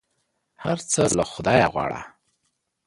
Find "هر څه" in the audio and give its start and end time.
0.63-1.01